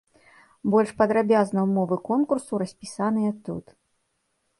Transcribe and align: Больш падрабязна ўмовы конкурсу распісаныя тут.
Больш 0.75 0.93
падрабязна 1.01 1.59
ўмовы 1.67 1.95
конкурсу 2.09 2.53
распісаныя 2.65 3.31
тут. 3.49 3.65